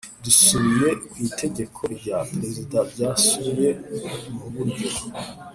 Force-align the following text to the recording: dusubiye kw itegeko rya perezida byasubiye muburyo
dusubiye 0.23 0.89
kw 1.07 1.15
itegeko 1.27 1.81
rya 1.97 2.17
perezida 2.29 2.77
byasubiye 2.91 3.69
muburyo 4.35 4.87